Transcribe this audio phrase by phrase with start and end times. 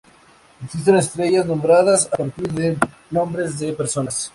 [0.63, 2.75] Existen estrellas nombradas a partir de
[3.11, 4.29] nombres de personas.